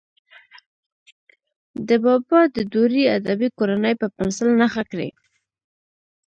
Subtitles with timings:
[1.87, 5.09] د بابا د دورې ادبي کورنۍ په پنسل نښه کړئ.